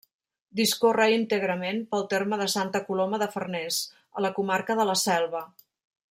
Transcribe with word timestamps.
Discorre 0.59 1.05
íntegrament 1.15 1.83
pel 1.91 2.07
terme 2.15 2.39
de 2.43 2.47
Santa 2.55 2.81
Coloma 2.89 3.19
de 3.25 3.31
Farners, 3.37 3.77
a 4.21 4.25
la 4.27 4.35
comarca 4.39 4.79
de 4.81 4.87
la 4.93 4.97
Selva. 5.07 5.43